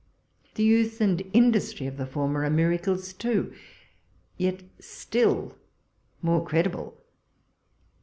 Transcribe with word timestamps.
The 0.55 0.63
youth 0.63 0.99
and 0.99 1.21
industry 1.31 1.85
of 1.85 1.97
the 1.97 2.07
former 2.07 2.43
are 2.43 2.49
miracles, 2.49 3.13
too, 3.13 3.53
yet 4.35 4.63
still 4.79 5.55
more 6.23 6.43
credible. 6.43 6.99